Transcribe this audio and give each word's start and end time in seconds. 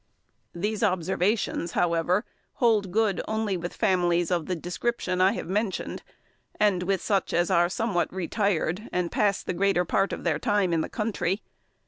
These 0.55 0.81
observations, 0.81 1.73
however, 1.73 2.25
hold 2.53 2.91
good 2.91 3.21
only 3.27 3.55
with 3.55 3.75
families 3.75 4.31
of 4.31 4.47
the 4.47 4.55
description 4.55 5.21
I 5.21 5.33
have 5.33 5.45
mentioned, 5.47 6.01
and 6.59 6.81
with 6.81 7.03
such 7.03 7.33
as 7.35 7.51
are 7.51 7.69
somewhat 7.69 8.11
retired, 8.11 8.89
and 8.91 9.11
pass 9.11 9.43
the 9.43 9.53
greater 9.53 9.85
part 9.85 10.11
of 10.11 10.23
their 10.23 10.39
time 10.39 10.73
in 10.73 10.81
the 10.81 10.89
country. 10.89 11.43